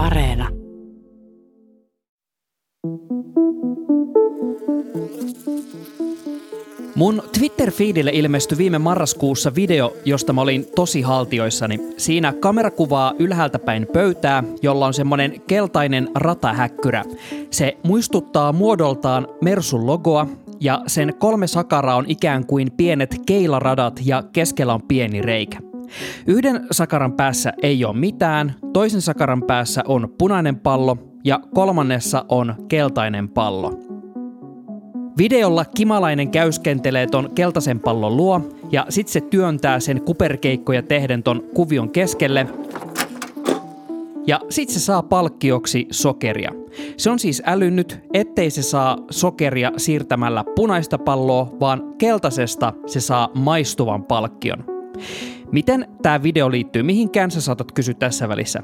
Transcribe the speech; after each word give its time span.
Areena. 0.00 0.48
Mun 6.94 7.22
Twitter-feedille 7.38 8.10
ilmestyi 8.12 8.58
viime 8.58 8.78
marraskuussa 8.78 9.54
video, 9.54 9.96
josta 10.04 10.32
mä 10.32 10.40
olin 10.40 10.66
tosi 10.76 11.02
haltioissani. 11.02 11.78
Siinä 11.96 12.32
kamera 12.32 12.70
kuvaa 12.70 13.14
ylhäältä 13.18 13.58
päin 13.58 13.86
pöytää, 13.92 14.44
jolla 14.62 14.86
on 14.86 14.94
semmonen 14.94 15.40
keltainen 15.46 16.08
ratahäkkyrä. 16.14 17.04
Se 17.50 17.76
muistuttaa 17.82 18.52
muodoltaan 18.52 19.28
Mersun 19.44 19.86
logoa 19.86 20.26
ja 20.60 20.82
sen 20.86 21.14
kolme 21.18 21.46
sakaraa 21.46 21.96
on 21.96 22.04
ikään 22.08 22.46
kuin 22.46 22.72
pienet 22.76 23.16
keilaradat 23.26 24.00
ja 24.04 24.22
keskellä 24.32 24.74
on 24.74 24.82
pieni 24.82 25.22
reikä. 25.22 25.69
Yhden 26.26 26.66
sakaran 26.70 27.12
päässä 27.12 27.52
ei 27.62 27.84
ole 27.84 27.96
mitään, 27.96 28.54
toisen 28.72 29.02
sakaran 29.02 29.42
päässä 29.42 29.82
on 29.86 30.14
punainen 30.18 30.56
pallo 30.56 30.96
ja 31.24 31.40
kolmannessa 31.54 32.24
on 32.28 32.54
keltainen 32.68 33.28
pallo. 33.28 33.78
Videolla 35.18 35.64
kimalainen 35.64 36.30
käyskentelee 36.30 37.06
ton 37.06 37.30
keltaisen 37.34 37.80
pallon 37.80 38.16
luo 38.16 38.40
ja 38.72 38.86
sitten 38.88 39.12
se 39.12 39.20
työntää 39.20 39.80
sen 39.80 40.02
kuperkeikkoja 40.02 40.82
tehden 40.82 41.22
ton 41.22 41.42
kuvion 41.54 41.90
keskelle. 41.90 42.46
Ja 44.26 44.40
sitten 44.50 44.74
se 44.74 44.80
saa 44.80 45.02
palkkioksi 45.02 45.86
sokeria. 45.90 46.50
Se 46.96 47.10
on 47.10 47.18
siis 47.18 47.42
älynnyt, 47.46 48.00
ettei 48.14 48.50
se 48.50 48.62
saa 48.62 48.98
sokeria 49.10 49.72
siirtämällä 49.76 50.44
punaista 50.56 50.98
palloa, 50.98 51.52
vaan 51.60 51.94
keltaisesta 51.98 52.72
se 52.86 53.00
saa 53.00 53.28
maistuvan 53.34 54.04
palkkion. 54.04 54.64
Miten 55.52 55.88
tämä 56.02 56.22
video 56.22 56.50
liittyy 56.50 56.82
mihinkään, 56.82 57.30
sä 57.30 57.40
saatat 57.40 57.72
kysyä 57.72 57.94
tässä 57.94 58.28
välissä. 58.28 58.60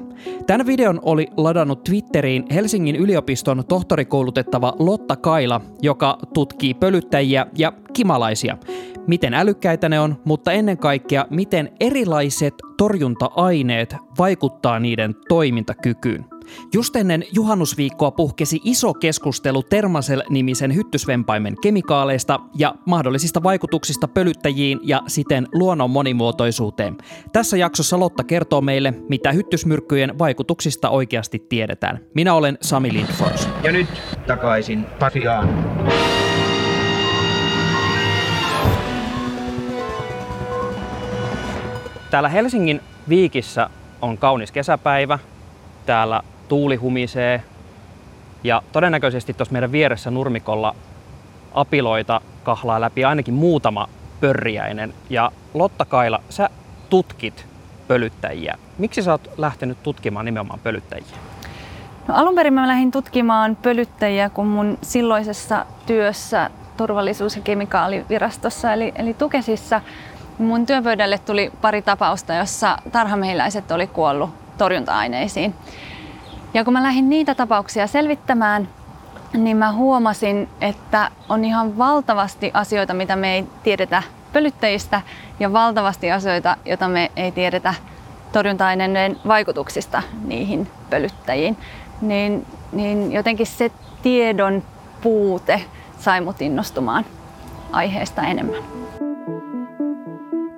Tämän 0.47 0.67
videon 0.67 0.99
oli 1.03 1.27
ladannut 1.37 1.83
Twitteriin 1.83 2.45
Helsingin 2.53 2.95
yliopiston 2.95 3.63
tohtorikoulutettava 3.67 4.73
Lotta 4.79 5.15
Kaila, 5.15 5.61
joka 5.81 6.17
tutkii 6.33 6.73
pölyttäjiä 6.73 7.47
ja 7.57 7.73
kimalaisia. 7.93 8.57
Miten 9.07 9.33
älykkäitä 9.33 9.89
ne 9.89 9.99
on, 9.99 10.21
mutta 10.25 10.51
ennen 10.51 10.77
kaikkea 10.77 11.25
miten 11.29 11.71
erilaiset 11.79 12.53
torjunta-aineet 12.77 13.95
vaikuttaa 14.17 14.79
niiden 14.79 15.15
toimintakykyyn. 15.27 16.25
Just 16.73 16.95
ennen 16.95 17.23
juhannusviikkoa 17.31 18.11
puhkesi 18.11 18.61
iso 18.63 18.93
keskustelu 18.93 19.63
Termasel-nimisen 19.63 20.75
hyttysvempaimen 20.75 21.55
kemikaaleista 21.61 22.39
ja 22.55 22.75
mahdollisista 22.85 23.43
vaikutuksista 23.43 24.07
pölyttäjiin 24.07 24.79
ja 24.83 25.01
siten 25.07 25.47
luonnon 25.53 25.89
monimuotoisuuteen. 25.89 26.97
Tässä 27.33 27.57
jaksossa 27.57 27.99
Lotta 27.99 28.23
kertoo 28.23 28.61
meille, 28.61 28.93
mitä 29.09 29.31
hyttysmyrkkyjen 29.31 30.19
vaikutuksista 30.19 30.89
oikeasti 30.89 31.45
tiedetään. 31.49 31.99
Minä 32.13 32.33
olen 32.33 32.57
Sami 32.61 32.93
Lindfors. 32.93 33.49
Ja 33.63 33.71
nyt 33.71 33.87
takaisin 34.27 34.85
Pasiaan. 34.99 35.49
Täällä 42.09 42.29
Helsingin 42.29 42.81
Viikissä 43.09 43.69
on 44.01 44.17
kaunis 44.17 44.51
kesäpäivä. 44.51 45.19
Täällä 45.85 46.21
tuuli 46.47 46.75
humisee 46.75 47.43
ja 48.43 48.61
todennäköisesti 48.71 49.33
tuossa 49.33 49.53
meidän 49.53 49.71
vieressä 49.71 50.11
nurmikolla 50.11 50.75
apiloita 51.53 52.21
kahlaa 52.43 52.81
läpi 52.81 53.05
ainakin 53.05 53.33
muutama 53.33 53.89
pörriäinen. 54.21 54.93
Ja 55.09 55.31
Lotta 55.53 55.85
Kaila, 55.85 56.19
sä 56.29 56.49
tutkit 56.89 57.45
pölyttäjiä. 57.87 58.57
Miksi 58.77 59.01
sä 59.01 59.11
oot 59.11 59.29
lähtenyt 59.37 59.83
tutkimaan 59.83 60.25
nimenomaan 60.25 60.59
pölyttäjiä? 60.59 61.17
No, 62.07 62.15
alun 62.15 62.35
perin 62.35 62.53
mä 62.53 62.67
lähdin 62.67 62.91
tutkimaan 62.91 63.55
pölyttäjiä, 63.55 64.29
kun 64.29 64.47
mun 64.47 64.77
silloisessa 64.81 65.65
työssä 65.85 66.49
turvallisuus- 66.77 67.35
ja 67.35 67.41
kemikaalivirastossa 67.41 68.73
eli, 68.73 68.93
eli 68.95 69.13
Tukesissa 69.13 69.81
mun 70.37 70.65
työpöydälle 70.65 71.17
tuli 71.17 71.51
pari 71.61 71.81
tapausta, 71.81 72.33
jossa 72.33 72.77
tarhamehiläiset 72.91 73.71
oli 73.71 73.87
kuollut 73.87 74.29
torjunta-aineisiin. 74.57 75.55
Ja 76.53 76.63
kun 76.63 76.73
mä 76.73 76.83
lähdin 76.83 77.09
niitä 77.09 77.35
tapauksia 77.35 77.87
selvittämään, 77.87 78.69
niin 79.33 79.57
mä 79.57 79.71
huomasin, 79.71 80.49
että 80.61 81.11
on 81.29 81.45
ihan 81.45 81.77
valtavasti 81.77 82.51
asioita, 82.53 82.93
mitä 82.93 83.15
me 83.15 83.35
ei 83.35 83.45
tiedetä 83.63 84.03
pölyttäjistä 84.33 85.01
ja 85.39 85.53
valtavasti 85.53 86.11
asioita, 86.11 86.57
joita 86.65 86.87
me 86.87 87.11
ei 87.15 87.31
tiedetä 87.31 87.73
torjunta-aineiden 88.31 89.17
vaikutuksista 89.27 90.03
niihin 90.25 90.67
pölyttäjiin. 90.89 91.57
Niin, 92.01 92.45
niin 92.71 93.11
jotenkin 93.11 93.47
se 93.47 93.71
tiedon 94.01 94.63
puute 95.01 95.61
sai 95.99 96.21
mut 96.21 96.41
innostumaan 96.41 97.05
aiheesta 97.71 98.21
enemmän. 98.21 98.86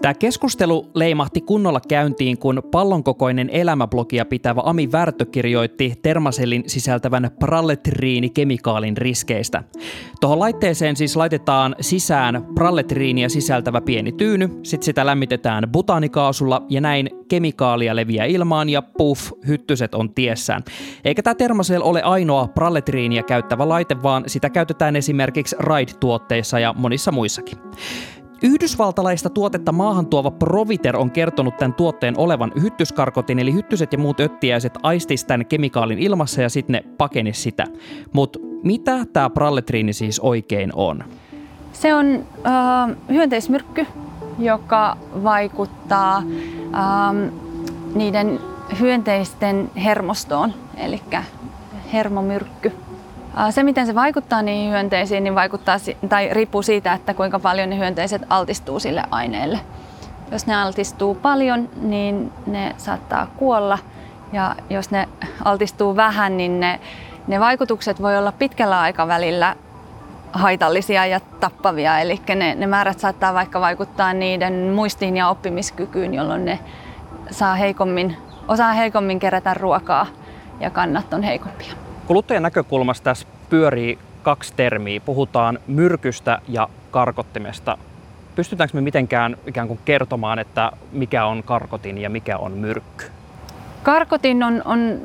Tämä 0.01 0.13
keskustelu 0.13 0.91
leimahti 0.93 1.41
kunnolla 1.41 1.81
käyntiin, 1.87 2.37
kun 2.37 2.63
pallonkokoinen 2.71 3.49
elämäblogia 3.49 4.25
pitävä 4.25 4.61
Ami 4.65 4.91
Värtö 4.91 5.25
kirjoitti 5.25 5.93
termasellin 6.01 6.63
sisältävän 6.67 7.31
pralletriinikemikaalin 7.39 8.97
riskeistä. 8.97 9.63
Tuohon 10.21 10.39
laitteeseen 10.39 10.95
siis 10.95 11.15
laitetaan 11.15 11.75
sisään 11.81 12.45
pralletriinia 12.55 13.29
sisältävä 13.29 13.81
pieni 13.81 14.11
tyyny, 14.11 14.59
sitten 14.63 14.85
sitä 14.85 15.05
lämmitetään 15.05 15.69
butaanikaasulla 15.71 16.65
ja 16.69 16.81
näin 16.81 17.09
kemikaalia 17.27 17.95
leviää 17.95 18.25
ilmaan 18.25 18.69
ja 18.69 18.81
puff, 18.81 19.31
hyttyset 19.47 19.95
on 19.95 20.13
tiessään. 20.13 20.63
Eikä 21.05 21.23
tämä 21.23 21.35
Termacell 21.35 21.81
ole 21.83 22.01
ainoa 22.01 22.47
pralletriinia 22.47 23.23
käyttävä 23.23 23.69
laite, 23.69 24.03
vaan 24.03 24.23
sitä 24.27 24.49
käytetään 24.49 24.95
esimerkiksi 24.95 25.55
Ride-tuotteissa 25.59 26.59
ja 26.59 26.73
monissa 26.77 27.11
muissakin. 27.11 27.57
Yhdysvaltalaista 28.43 29.29
tuotetta 29.29 29.71
maahan 29.71 30.05
tuova 30.05 30.31
Proviter 30.31 30.97
on 30.97 31.11
kertonut 31.11 31.57
tämän 31.57 31.73
tuotteen 31.73 32.17
olevan 32.17 32.51
hyttyskarkotin, 32.61 33.39
eli 33.39 33.53
hyttyset 33.53 33.91
ja 33.93 33.97
muut 33.97 34.19
öttiäiset 34.19 34.73
aistis 34.83 35.25
tämän 35.25 35.45
kemikaalin 35.45 35.99
ilmassa 35.99 36.41
ja 36.41 36.49
sitten 36.49 36.73
ne 36.73 36.83
pakeni 36.97 37.33
sitä. 37.33 37.67
Mutta 38.13 38.39
mitä 38.63 39.05
tämä 39.13 39.29
pralletriini 39.29 39.93
siis 39.93 40.19
oikein 40.19 40.71
on? 40.75 41.03
Se 41.73 41.95
on 41.95 42.25
äh, 42.45 42.97
hyönteismyrkky, 43.09 43.85
joka 44.39 44.97
vaikuttaa 45.23 46.17
äh, 46.17 46.23
niiden 47.95 48.39
hyönteisten 48.79 49.71
hermostoon, 49.75 50.53
eli 50.77 51.01
hermomyrkky. 51.93 52.71
Se, 53.49 53.63
miten 53.63 53.85
se 53.85 53.95
vaikuttaa 53.95 54.41
niihin 54.41 54.71
hyönteisiin, 54.71 55.23
niin 55.23 55.35
vaikuttaa, 55.35 55.77
tai 56.09 56.29
riippuu 56.31 56.61
siitä, 56.61 56.93
että 56.93 57.13
kuinka 57.13 57.39
paljon 57.39 57.69
ne 57.69 57.77
hyönteiset 57.77 58.21
altistuu 58.29 58.79
sille 58.79 59.03
aineelle. 59.11 59.59
Jos 60.31 60.47
ne 60.47 60.55
altistuu 60.55 61.15
paljon, 61.15 61.69
niin 61.81 62.31
ne 62.47 62.75
saattaa 62.77 63.27
kuolla. 63.37 63.77
Ja 64.33 64.55
jos 64.69 64.91
ne 64.91 65.09
altistuu 65.45 65.95
vähän, 65.95 66.37
niin 66.37 66.59
ne, 66.59 66.79
ne 67.27 67.39
vaikutukset 67.39 68.01
voi 68.01 68.17
olla 68.17 68.31
pitkällä 68.31 68.81
aikavälillä 68.81 69.55
haitallisia 70.31 71.05
ja 71.05 71.19
tappavia. 71.19 71.99
Eli 71.99 72.21
ne, 72.35 72.55
ne 72.55 72.67
määrät 72.67 72.99
saattaa 72.99 73.33
vaikka 73.33 73.61
vaikuttaa 73.61 74.13
niiden 74.13 74.53
muistiin 74.53 75.17
ja 75.17 75.29
oppimiskykyyn, 75.29 76.13
jolloin 76.13 76.45
ne 76.45 76.59
saa 77.31 77.55
heikommin, 77.55 78.17
osaa 78.47 78.73
heikommin 78.73 79.19
kerätä 79.19 79.53
ruokaa 79.53 80.07
ja 80.59 80.69
kannat 80.69 81.13
on 81.13 81.23
heikompia. 81.23 81.88
Kuluttajan 82.09 82.43
näkökulmasta 82.43 83.03
tässä 83.03 83.27
pyörii 83.49 83.99
kaksi 84.23 84.53
termiä. 84.55 84.99
Puhutaan 84.99 85.59
myrkystä 85.67 86.41
ja 86.47 86.69
karkottimesta. 86.91 87.77
Pystytäänkö 88.35 88.77
me 88.77 88.81
mitenkään 88.81 89.37
ikään 89.47 89.67
kuin 89.67 89.79
kertomaan, 89.85 90.39
että 90.39 90.71
mikä 90.91 91.25
on 91.25 91.43
karkotin 91.43 91.97
ja 91.97 92.09
mikä 92.09 92.37
on 92.37 92.51
myrkky? 92.51 93.05
Karkotin 93.83 94.43
on, 94.43 94.61
on 94.65 94.99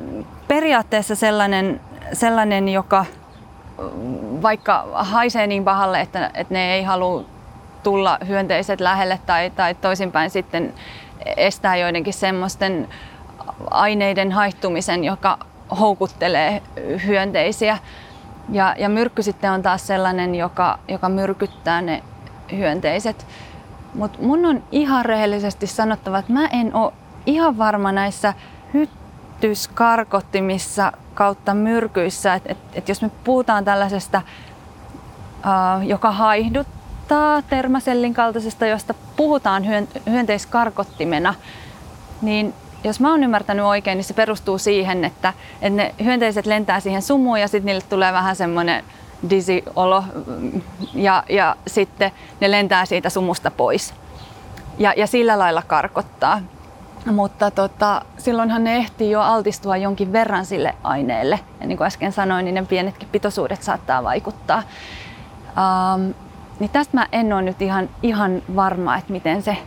periaatteessa 0.47 1.15
sellainen, 1.15 1.81
sellainen, 2.13 2.69
joka 2.69 3.05
vaikka 4.41 4.87
haisee 4.93 5.47
niin 5.47 5.63
pahalle, 5.63 6.01
että, 6.01 6.31
että 6.33 6.53
ne 6.53 6.73
ei 6.73 6.83
halua 6.83 7.25
tulla 7.83 8.17
hyönteiset 8.27 8.81
lähelle 8.81 9.19
tai, 9.25 9.49
tai 9.49 9.75
toisinpäin 9.75 10.29
sitten 10.29 10.73
estää 11.37 11.75
joidenkin 11.75 12.13
semmoisten 12.13 12.87
aineiden 13.71 14.31
haihtumisen, 14.31 15.03
joka 15.03 15.37
houkuttelee 15.79 16.61
hyönteisiä. 17.05 17.77
Ja, 18.49 18.75
ja 18.77 18.89
myrkky 18.89 19.23
sitten 19.23 19.51
on 19.51 19.61
taas 19.61 19.87
sellainen, 19.87 20.35
joka, 20.35 20.79
joka 20.87 21.09
myrkyttää 21.09 21.81
ne 21.81 22.03
hyönteiset. 22.51 23.27
Mutta 23.93 24.19
mun 24.21 24.45
on 24.45 24.63
ihan 24.71 25.05
rehellisesti 25.05 25.67
sanottava, 25.67 26.17
että 26.17 26.33
mä 26.33 26.47
en 26.47 26.75
ole 26.75 26.93
ihan 27.25 27.57
varma 27.57 27.91
näissä 27.91 28.33
hyttyskarkottimissa 28.73 30.91
kautta 31.13 31.53
myrkyissä, 31.53 32.33
että 32.33 32.51
et, 32.51 32.57
et 32.73 32.89
jos 32.89 33.01
me 33.01 33.11
puhutaan 33.23 33.65
tällaisesta, 33.65 34.21
uh, 35.37 35.87
joka 35.87 36.11
haihduttaa 36.11 37.41
termasellin 37.41 38.13
kaltaisesta, 38.13 38.65
josta 38.65 38.93
puhutaan 39.15 39.63
hyönteiskarkottimena, 40.09 41.33
niin 42.21 42.53
jos 42.87 42.99
mä 42.99 43.11
oon 43.11 43.23
ymmärtänyt 43.23 43.65
oikein, 43.65 43.97
niin 43.97 44.05
se 44.05 44.13
perustuu 44.13 44.57
siihen, 44.57 45.05
että, 45.05 45.33
että 45.61 45.77
ne 45.77 45.95
hyönteiset 46.03 46.45
lentää 46.45 46.79
siihen 46.79 47.01
sumuun 47.01 47.39
ja 47.41 47.47
sitten 47.47 47.65
niille 47.65 47.83
tulee 47.89 48.13
vähän 48.13 48.35
semmoinen 48.35 48.83
dizzy 49.29 49.63
olo 49.75 50.03
ja, 50.93 51.23
ja 51.29 51.55
sitten 51.67 52.11
ne 52.41 52.51
lentää 52.51 52.85
siitä 52.85 53.09
sumusta 53.09 53.51
pois 53.51 53.93
ja, 54.77 54.93
ja 54.97 55.07
sillä 55.07 55.39
lailla 55.39 55.61
karkottaa. 55.61 56.41
Mutta 57.11 57.51
tota, 57.51 58.01
silloinhan 58.17 58.63
ne 58.63 58.77
ehtii 58.77 59.11
jo 59.11 59.21
altistua 59.21 59.77
jonkin 59.77 60.13
verran 60.13 60.45
sille 60.45 60.75
aineelle. 60.83 61.39
Ja 61.61 61.67
niin 61.67 61.77
kuin 61.77 61.87
äsken 61.87 62.11
sanoin, 62.11 62.45
niin 62.45 62.55
ne 62.55 62.65
pienetkin 62.65 63.07
pitoisuudet 63.11 63.63
saattaa 63.63 64.03
vaikuttaa. 64.03 64.63
Um, 65.95 66.13
niin 66.59 66.69
tästä 66.69 66.97
mä 66.97 67.07
en 67.11 67.33
ole 67.33 67.41
nyt 67.41 67.61
ihan, 67.61 67.89
ihan 68.03 68.41
varma, 68.55 68.97
että 68.97 69.13
miten 69.13 69.41
se 69.41 69.57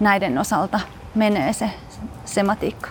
näiden 0.00 0.38
osalta 0.38 0.80
menee 1.14 1.52
se 1.52 1.70
sematiikka. 2.24 2.88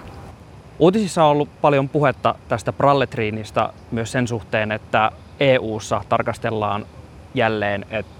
Uutisissa 0.79 1.23
on 1.23 1.31
ollut 1.31 1.49
paljon 1.61 1.89
puhetta 1.89 2.35
tästä 2.47 2.73
pralletriinista 2.73 3.73
myös 3.91 4.11
sen 4.11 4.27
suhteen, 4.27 4.71
että 4.71 5.11
EU:ssa 5.39 6.01
tarkastellaan 6.09 6.85
jälleen, 7.33 7.85
että 7.89 8.17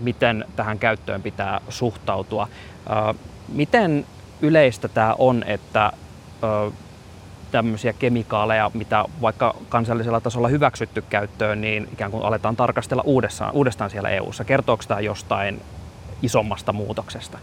miten 0.00 0.44
tähän 0.56 0.78
käyttöön 0.78 1.22
pitää 1.22 1.60
suhtautua. 1.68 2.48
Miten 3.48 4.06
yleistä 4.40 4.88
tämä 4.88 5.14
on, 5.18 5.44
että 5.46 5.92
tämmöisiä 7.50 7.92
kemikaaleja, 7.92 8.70
mitä 8.74 9.04
vaikka 9.22 9.54
kansallisella 9.68 10.20
tasolla 10.20 10.48
hyväksytty 10.48 11.02
käyttöön, 11.02 11.60
niin 11.60 11.88
ikään 11.92 12.10
kuin 12.10 12.24
aletaan 12.24 12.56
tarkastella 12.56 13.02
uudestaan, 13.06 13.52
uudestaan 13.54 13.90
siellä 13.90 14.10
EU:ssa. 14.10 14.44
Kertooko 14.44 14.82
tämä 14.88 15.00
jostain 15.00 15.62
isommasta 16.22 16.72
muutoksesta? 16.72 17.38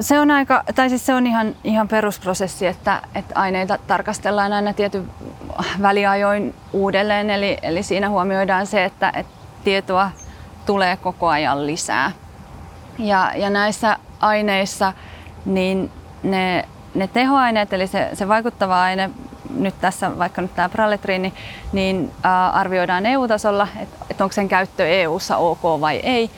Se 0.00 0.20
on, 0.20 0.30
aika, 0.30 0.64
tai 0.74 0.88
siis 0.88 1.06
se 1.06 1.14
on 1.14 1.26
ihan, 1.26 1.56
ihan 1.64 1.88
perusprosessi, 1.88 2.66
että, 2.66 3.02
että 3.14 3.40
aineita 3.40 3.78
tarkastellaan 3.86 4.52
aina 4.52 4.72
tietyn 4.72 5.10
väliajoin 5.82 6.54
uudelleen. 6.72 7.30
Eli, 7.30 7.58
eli 7.62 7.82
siinä 7.82 8.08
huomioidaan 8.08 8.66
se, 8.66 8.84
että, 8.84 9.12
että 9.16 9.32
tietoa 9.64 10.10
tulee 10.66 10.96
koko 10.96 11.28
ajan 11.28 11.66
lisää. 11.66 12.12
Ja, 12.98 13.32
ja 13.36 13.50
näissä 13.50 13.98
aineissa 14.20 14.92
niin 15.44 15.90
ne, 16.22 16.64
ne 16.94 17.06
tehoaineet, 17.08 17.72
eli 17.72 17.86
se, 17.86 18.10
se 18.12 18.28
vaikuttava 18.28 18.82
aine, 18.82 19.10
nyt 19.50 19.74
tässä 19.80 20.18
vaikka 20.18 20.42
nyt 20.42 20.54
tämä 20.54 20.68
praletriini, 20.68 21.34
niin 21.72 22.12
ää, 22.22 22.50
arvioidaan 22.50 23.06
EU-tasolla, 23.06 23.68
että, 23.76 23.96
että 24.10 24.24
onko 24.24 24.32
sen 24.32 24.48
käyttö 24.48 24.86
EU-ssa 24.86 25.36
ok 25.36 25.62
vai 25.62 25.96
ei. 25.96 26.30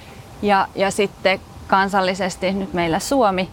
Ja, 0.42 0.68
ja 0.74 0.90
sitten 0.90 1.40
kansallisesti, 1.68 2.52
nyt 2.52 2.72
meillä 2.72 2.98
Suomi, 2.98 3.48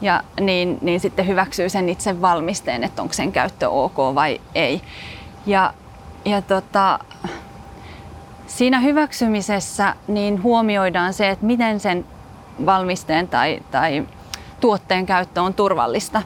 ja 0.00 0.22
niin, 0.40 0.78
niin 0.80 1.00
sitten 1.00 1.26
hyväksyy 1.26 1.68
sen 1.68 1.88
itse 1.88 2.20
valmisteen, 2.20 2.84
että 2.84 3.02
onko 3.02 3.14
sen 3.14 3.32
käyttö 3.32 3.68
ok 3.68 3.96
vai 3.96 4.40
ei. 4.54 4.82
Ja, 5.46 5.74
ja 6.24 6.42
tota, 6.42 6.98
siinä 8.46 8.80
hyväksymisessä 8.80 9.94
niin 10.08 10.42
huomioidaan 10.42 11.12
se, 11.12 11.30
että 11.30 11.46
miten 11.46 11.80
sen 11.80 12.04
valmisteen 12.66 13.28
tai, 13.28 13.62
tai 13.70 14.06
tuotteen 14.60 15.06
käyttö 15.06 15.42
on 15.42 15.54
turvallista. 15.54 16.22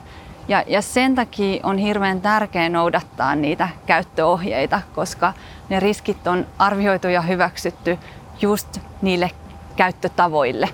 Ja, 0.49 0.65
ja 0.67 0.83
sen 0.83 1.15
takia 1.15 1.61
on 1.63 1.79
hirveän 1.79 2.21
tärkeää 2.21 2.69
noudattaa 2.69 3.35
niitä 3.35 3.69
käyttöohjeita, 3.87 4.81
koska 4.95 5.33
ne 5.69 5.81
riskit 5.81 6.27
on 6.27 6.47
arvioitu 6.59 7.09
ja 7.09 7.21
hyväksytty 7.21 7.99
just 8.41 8.81
niille 9.03 9.31
käyttötavoille. 9.77 10.69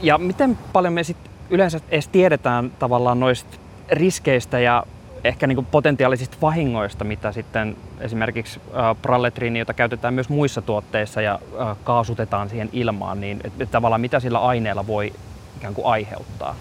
Ja 0.00 0.18
miten 0.18 0.58
paljon 0.72 0.92
me 0.92 1.04
sit 1.04 1.16
yleensä 1.50 1.80
edes 1.88 2.08
tiedetään 2.08 2.70
tavallaan 2.78 3.20
noista 3.20 3.56
riskeistä 3.90 4.58
ja 4.58 4.82
ehkä 5.24 5.46
niin 5.46 5.66
potentiaalisista 5.70 6.36
vahingoista, 6.42 7.04
mitä 7.04 7.32
sitten 7.32 7.76
esimerkiksi 8.00 8.60
pralletriini, 9.02 9.58
jota 9.58 9.74
käytetään 9.74 10.14
myös 10.14 10.28
muissa 10.28 10.62
tuotteissa 10.62 11.20
ja 11.20 11.38
kaasutetaan 11.84 12.48
siihen 12.48 12.68
ilmaan, 12.72 13.20
niin 13.20 13.40
et, 13.44 13.52
et 13.60 13.70
tavallaan 13.70 14.00
mitä 14.00 14.20
sillä 14.20 14.38
aineella 14.38 14.86
voi 14.86 15.12
ikään 15.56 15.74
kuin 15.74 15.86
aiheuttaa? 15.86 16.54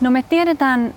No 0.00 0.10
me 0.10 0.24
tiedetään 0.28 0.94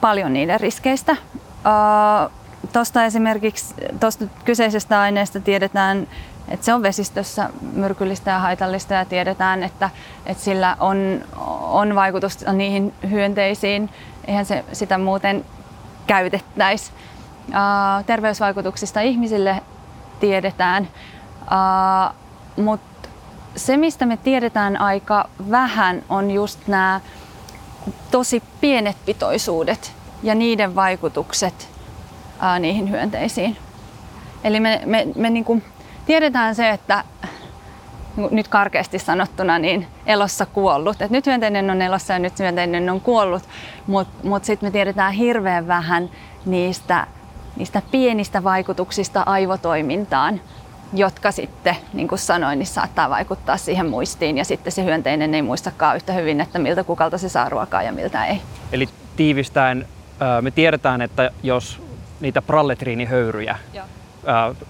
paljon 0.00 0.32
niiden 0.32 0.60
riskeistä. 0.60 1.12
Uh, 1.12 2.30
Tuosta 2.72 3.04
esimerkiksi 3.04 3.74
tuosta 4.00 4.24
kyseisestä 4.44 5.00
aineesta 5.00 5.40
tiedetään, 5.40 6.06
että 6.48 6.66
se 6.66 6.74
on 6.74 6.82
vesistössä 6.82 7.50
myrkyllistä 7.72 8.30
ja 8.30 8.38
haitallista 8.38 8.94
ja 8.94 9.04
tiedetään, 9.04 9.62
että, 9.62 9.90
että 10.26 10.44
sillä 10.44 10.76
on, 10.80 11.24
on 11.60 11.94
vaikutusta 11.94 12.52
niihin 12.52 12.94
hyönteisiin. 13.10 13.90
Eihän 14.26 14.46
se 14.46 14.64
sitä 14.72 14.98
muuten 14.98 15.44
käytettäisi. 16.06 16.92
Uh, 17.48 18.04
terveysvaikutuksista 18.06 19.00
ihmisille 19.00 19.62
tiedetään, 20.20 20.88
uh, 21.42 22.14
mutta 22.64 23.08
se 23.56 23.76
mistä 23.76 24.06
me 24.06 24.16
tiedetään 24.16 24.80
aika 24.80 25.28
vähän 25.50 26.02
on 26.08 26.30
just 26.30 26.60
nämä 26.66 27.00
tosi 28.10 28.42
pienet 28.60 28.96
pitoisuudet 29.06 29.92
ja 30.22 30.34
niiden 30.34 30.74
vaikutukset 30.74 31.68
ää, 32.40 32.58
niihin 32.58 32.90
hyönteisiin. 32.90 33.56
Eli 34.44 34.60
me, 34.60 34.82
me, 34.86 35.06
me 35.16 35.30
niin 35.30 35.44
kuin 35.44 35.64
tiedetään 36.06 36.54
se, 36.54 36.70
että 36.70 37.04
nyt 38.30 38.48
karkeasti 38.48 38.98
sanottuna 38.98 39.58
niin 39.58 39.86
elossa 40.06 40.46
kuollut. 40.46 41.02
Et 41.02 41.10
nyt 41.10 41.26
hyönteinen 41.26 41.70
on 41.70 41.82
elossa 41.82 42.12
ja 42.12 42.18
nyt 42.18 42.38
hyönteinen 42.38 42.90
on 42.90 43.00
kuollut, 43.00 43.42
mutta 43.86 44.28
mut 44.28 44.44
sitten 44.44 44.66
me 44.66 44.70
tiedetään 44.70 45.12
hirveän 45.12 45.66
vähän 45.66 46.10
niistä, 46.46 47.06
niistä 47.56 47.82
pienistä 47.90 48.44
vaikutuksista 48.44 49.22
aivotoimintaan, 49.26 50.40
jotka 50.92 51.32
sitten, 51.32 51.76
niin 51.92 52.08
kuin 52.08 52.18
sanoin, 52.18 52.58
niin 52.58 52.66
saattaa 52.66 53.10
vaikuttaa 53.10 53.56
siihen 53.56 53.86
muistiin 53.90 54.38
ja 54.38 54.44
sitten 54.44 54.72
se 54.72 54.84
hyönteinen 54.84 55.34
ei 55.34 55.42
muistakaan 55.42 55.96
yhtä 55.96 56.12
hyvin, 56.12 56.40
että 56.40 56.58
miltä 56.58 56.84
kukalta 56.84 57.18
se 57.18 57.28
saa 57.28 57.48
ruokaa 57.48 57.82
ja 57.82 57.92
miltä 57.92 58.26
ei. 58.26 58.40
Eli 58.72 58.88
tiivistäen 59.16 59.88
me 60.40 60.50
tiedetään, 60.50 61.02
että 61.02 61.30
jos 61.42 61.82
niitä 62.20 62.42
pralletriinihöyryjä 62.42 63.58
Joo. 63.74 63.86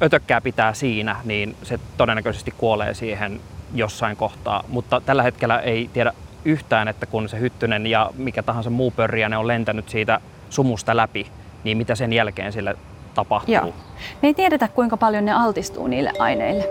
Ötökkää 0.02 0.40
pitää 0.40 0.74
siinä, 0.74 1.16
niin 1.24 1.56
se 1.62 1.80
todennäköisesti 1.96 2.54
kuolee 2.58 2.94
siihen 2.94 3.40
jossain 3.74 4.16
kohtaa. 4.16 4.64
Mutta 4.68 5.00
tällä 5.00 5.22
hetkellä 5.22 5.58
ei 5.58 5.90
tiedä 5.92 6.12
yhtään, 6.44 6.88
että 6.88 7.06
kun 7.06 7.28
se 7.28 7.40
hyttynen 7.40 7.86
ja 7.86 8.10
mikä 8.16 8.42
tahansa 8.42 8.70
muu 8.70 8.90
pörriä 8.90 9.38
on 9.38 9.46
lentänyt 9.46 9.88
siitä 9.88 10.20
sumusta 10.50 10.96
läpi, 10.96 11.26
niin 11.64 11.78
mitä 11.78 11.94
sen 11.94 12.12
jälkeen 12.12 12.52
sille 12.52 12.76
tapahtuu. 13.14 13.54
Joo. 13.54 13.72
Me 14.22 14.29
ei 14.29 14.34
tiedetä, 14.34 14.69
kuinka 14.69 14.96
paljon 14.96 15.24
ne 15.24 15.32
altistuu 15.32 15.86
niille 15.86 16.12
aineille. 16.19 16.69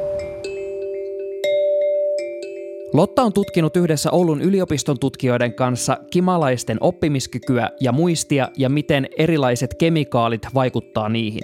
Lotta 2.94 3.24
on 3.24 3.34
tutkinut 3.34 3.78
yhdessä 3.78 4.12
Oulun 4.12 4.42
yliopiston 4.42 5.00
tutkijoiden 5.00 5.54
kanssa 5.54 5.98
kimalaisten 6.12 6.78
oppimiskykyä 6.82 7.70
ja 7.80 7.92
muistia 7.92 8.50
ja 8.58 8.70
miten 8.70 9.08
erilaiset 9.18 9.74
kemikaalit 9.74 10.42
vaikuttaa 10.54 11.10
niihin. 11.10 11.42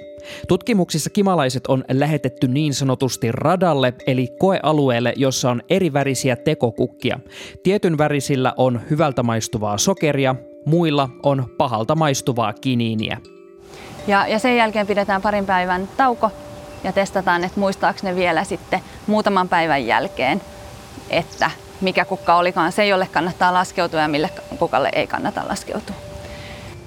Tutkimuksissa 0.47 1.09
kimalaiset 1.09 1.67
on 1.67 1.83
lähetetty 1.91 2.47
niin 2.47 2.73
sanotusti 2.73 3.31
radalle, 3.31 3.93
eli 4.07 4.27
koealueelle, 4.39 5.13
jossa 5.15 5.51
on 5.51 5.61
eri 5.69 5.93
värisiä 5.93 6.35
tekokukkia. 6.35 7.19
Tietyn 7.63 7.97
värisillä 7.97 8.53
on 8.57 8.81
hyvältä 8.89 9.23
maistuvaa 9.23 9.77
sokeria, 9.77 10.35
muilla 10.65 11.09
on 11.23 11.45
pahalta 11.57 11.95
maistuvaa 11.95 12.53
kiniiniä. 12.53 13.17
Ja, 14.07 14.27
ja 14.27 14.39
sen 14.39 14.57
jälkeen 14.57 14.87
pidetään 14.87 15.21
parin 15.21 15.45
päivän 15.45 15.89
tauko 15.97 16.31
ja 16.83 16.91
testataan, 16.91 17.43
että 17.43 17.59
muistaako 17.59 17.99
ne 18.03 18.15
vielä 18.15 18.43
sitten 18.43 18.79
muutaman 19.07 19.49
päivän 19.49 19.87
jälkeen, 19.87 20.41
että 21.09 21.51
mikä 21.81 22.05
kukka 22.05 22.35
olikaan 22.35 22.71
se, 22.71 22.87
jolle 22.87 23.07
kannattaa 23.07 23.53
laskeutua 23.53 23.99
ja 23.99 24.07
mille 24.07 24.29
kukalle 24.59 24.89
ei 24.93 25.07
kannata 25.07 25.41
laskeutua. 25.49 25.95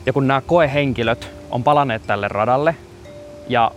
Ja 0.06 0.12
kun 0.12 0.26
nämä 0.26 0.40
koehenkilöt 0.40 1.30
on 1.50 1.64
palanneet 1.64 2.02
tälle 2.06 2.28
radalle 2.28 2.76
ja 3.48 3.70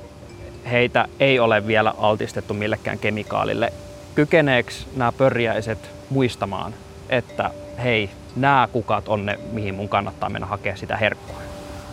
heitä 0.71 1.07
ei 1.19 1.39
ole 1.39 1.67
vielä 1.67 1.93
altistettu 1.97 2.53
millekään 2.53 2.99
kemikaalille, 2.99 3.73
kykeneekö 4.15 4.71
nämä 4.95 5.11
pörjäiset 5.11 5.91
muistamaan, 6.09 6.73
että 7.09 7.51
hei, 7.83 8.09
nämä 8.35 8.67
kukat 8.71 9.07
on 9.07 9.25
ne, 9.25 9.39
mihin 9.51 9.75
mun 9.75 9.89
kannattaa 9.89 10.29
mennä 10.29 10.47
hakea 10.47 10.75
sitä 10.75 10.97
herkkua? 10.97 11.41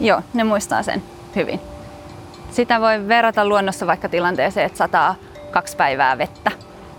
Joo, 0.01 0.23
ne 0.35 0.45
muistaa 0.45 0.83
sen 0.83 1.03
hyvin. 1.37 1.61
Sitä 2.51 2.81
voi 2.81 3.09
verrata 3.09 3.45
luonnossa 3.45 3.87
vaikka 3.87 4.09
tilanteeseen, 4.09 4.67
että 4.67 4.79
sataa 4.79 5.15
kaksi 5.51 5.77
päivää 5.77 6.19
vettä 6.19 6.51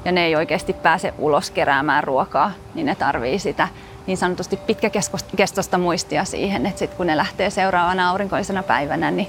ja 0.05 0.11
ne 0.11 0.25
ei 0.25 0.35
oikeasti 0.35 0.73
pääse 0.73 1.13
ulos 1.17 1.51
keräämään 1.51 2.03
ruokaa, 2.03 2.51
niin 2.75 2.85
ne 2.85 2.95
tarvii 2.95 3.39
sitä 3.39 3.67
niin 4.07 4.17
sanotusti 4.17 4.57
pitkäkestoista 4.57 5.77
muistia 5.77 6.25
siihen, 6.25 6.65
että 6.65 6.79
sitten 6.79 6.97
kun 6.97 7.07
ne 7.07 7.17
lähtee 7.17 7.49
seuraavana 7.49 8.09
aurinkoisena 8.09 8.63
päivänä, 8.63 9.11
niin, 9.11 9.27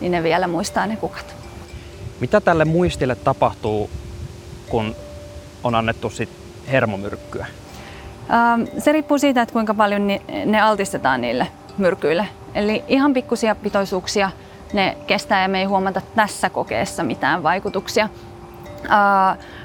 niin 0.00 0.12
ne 0.12 0.22
vielä 0.22 0.46
muistaa 0.46 0.86
ne 0.86 0.96
kukat. 0.96 1.34
Mitä 2.20 2.40
tälle 2.40 2.64
muistille 2.64 3.14
tapahtuu, 3.14 3.90
kun 4.68 4.96
on 5.64 5.74
annettu 5.74 6.10
sit 6.10 6.28
hermomyrkkyä? 6.72 7.46
Ähm, 8.32 8.62
se 8.78 8.92
riippuu 8.92 9.18
siitä, 9.18 9.42
että 9.42 9.52
kuinka 9.52 9.74
paljon 9.74 10.06
ne 10.46 10.60
altistetaan 10.60 11.20
niille 11.20 11.46
myrkyille. 11.78 12.28
Eli 12.54 12.84
ihan 12.88 13.14
pikkusia 13.14 13.54
pitoisuuksia 13.54 14.30
ne 14.72 14.96
kestää 15.06 15.42
ja 15.42 15.48
me 15.48 15.58
ei 15.58 15.64
huomata 15.64 16.00
tässä 16.14 16.50
kokeessa 16.50 17.02
mitään 17.02 17.42
vaikutuksia. 17.42 18.08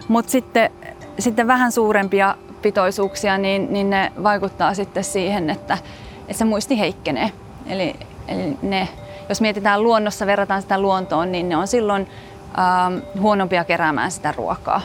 Mutta 0.07 0.31
sitten, 0.31 0.71
sitten 1.19 1.47
vähän 1.47 1.71
suurempia 1.71 2.35
pitoisuuksia, 2.61 3.37
niin, 3.37 3.73
niin 3.73 3.89
ne 3.89 4.11
vaikuttaa 4.23 4.73
sitten 4.73 5.03
siihen, 5.03 5.49
että, 5.49 5.77
että 6.21 6.33
se 6.33 6.45
muisti 6.45 6.79
heikkenee. 6.79 7.31
Eli, 7.67 7.95
eli 8.27 8.57
ne, 8.61 8.87
jos 9.29 9.41
mietitään 9.41 9.83
luonnossa, 9.83 10.25
verrataan 10.25 10.61
sitä 10.61 10.79
luontoon, 10.79 11.31
niin 11.31 11.49
ne 11.49 11.57
on 11.57 11.67
silloin 11.67 12.01
uh, 12.01 13.21
huonompia 13.21 13.63
keräämään 13.63 14.11
sitä 14.11 14.33
ruokaa. 14.37 14.81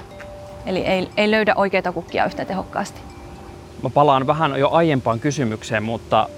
Eli 0.66 0.78
ei, 0.78 1.10
ei 1.16 1.30
löydä 1.30 1.54
oikeita 1.56 1.92
kukkia 1.92 2.24
yhtä 2.24 2.44
tehokkaasti. 2.44 3.00
Mä 3.82 3.90
palaan 3.90 4.26
vähän 4.26 4.60
jo 4.60 4.70
aiempaan 4.70 5.20
kysymykseen, 5.20 5.82
mutta 5.82 6.28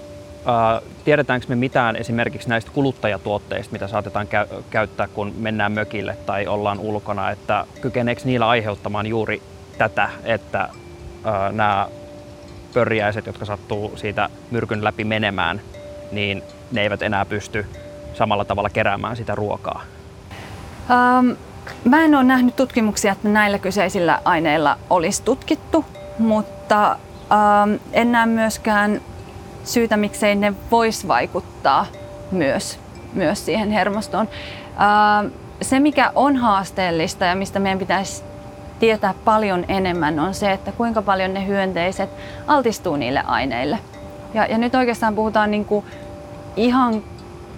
äh, 0.47 0.81
tiedetäänkö 1.05 1.45
me 1.49 1.55
mitään 1.55 1.95
esimerkiksi 1.95 2.49
näistä 2.49 2.71
kuluttajatuotteista, 2.71 3.71
mitä 3.71 3.87
saatetaan 3.87 4.27
käy- 4.27 4.63
käyttää, 4.69 5.07
kun 5.07 5.33
mennään 5.37 5.71
mökille 5.71 6.17
tai 6.25 6.47
ollaan 6.47 6.79
ulkona, 6.79 7.31
että 7.31 7.65
kykeneekö 7.81 8.21
niillä 8.25 8.49
aiheuttamaan 8.49 9.07
juuri 9.07 9.41
tätä, 9.77 10.09
että 10.23 10.61
äh, 10.61 11.51
nämä 11.51 11.87
pörjäiset, 12.73 13.25
jotka 13.25 13.45
sattuu 13.45 13.97
siitä 13.97 14.29
myrkyn 14.51 14.83
läpi 14.83 15.03
menemään, 15.03 15.61
niin 16.11 16.43
ne 16.71 16.81
eivät 16.81 17.01
enää 17.01 17.25
pysty 17.25 17.65
samalla 18.13 18.45
tavalla 18.45 18.69
keräämään 18.69 19.15
sitä 19.15 19.35
ruokaa? 19.35 19.81
Um, 20.89 21.35
mä 21.83 22.01
en 22.01 22.15
ole 22.15 22.23
nähnyt 22.23 22.55
tutkimuksia, 22.55 23.11
että 23.11 23.29
näillä 23.29 23.59
kyseisillä 23.59 24.19
aineilla 24.25 24.77
olisi 24.89 25.23
tutkittu, 25.23 25.85
mutta 26.19 26.97
um, 27.31 27.79
en 27.93 28.11
näe 28.11 28.25
myöskään 28.25 29.01
syytä, 29.63 29.97
miksei 29.97 30.35
ne 30.35 30.53
vois 30.71 31.07
vaikuttaa 31.07 31.85
myös, 32.31 32.79
myös 33.13 33.45
siihen 33.45 33.71
hermostoon. 33.71 34.29
Se, 35.61 35.79
mikä 35.79 36.11
on 36.15 36.35
haasteellista 36.35 37.25
ja 37.25 37.35
mistä 37.35 37.59
meidän 37.59 37.79
pitäisi 37.79 38.23
tietää 38.79 39.13
paljon 39.25 39.65
enemmän, 39.67 40.19
on 40.19 40.33
se, 40.33 40.51
että 40.51 40.71
kuinka 40.71 41.01
paljon 41.01 41.33
ne 41.33 41.47
hyönteiset 41.47 42.09
altistuu 42.47 42.95
niille 42.95 43.23
aineille. 43.27 43.79
Ja, 44.33 44.45
ja 44.45 44.57
nyt 44.57 44.75
oikeastaan 44.75 45.15
puhutaan 45.15 45.51
niin 45.51 45.65
kuin 45.65 45.85
ihan 46.55 47.03